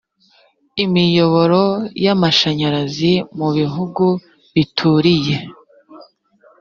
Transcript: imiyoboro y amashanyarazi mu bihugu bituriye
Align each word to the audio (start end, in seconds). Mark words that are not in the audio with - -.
imiyoboro 0.83 1.61
y 2.03 2.07
amashanyarazi 2.13 3.11
mu 3.37 3.47
bihugu 3.57 4.05
bituriye 4.53 5.35